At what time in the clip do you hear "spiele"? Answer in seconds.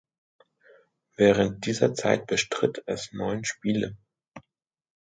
3.45-3.97